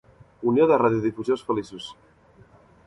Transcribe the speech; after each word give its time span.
Unió 0.51 0.65
de 0.71 0.79
radiodifusors 0.83 1.45
feliços. 1.51 1.91